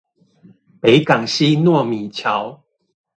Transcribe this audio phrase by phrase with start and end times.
[0.81, 2.63] 北港溪糯米橋